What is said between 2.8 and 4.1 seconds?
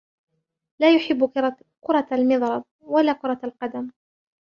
و لا كرة القدم.